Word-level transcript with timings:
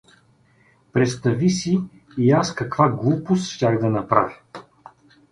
Представи 0.93 1.49
си, 1.49 1.81
и 2.17 2.31
аз 2.31 2.55
каква 2.55 2.89
глупост 2.89 3.49
щях 3.51 3.79
да 3.79 3.89
направя. 3.89 4.33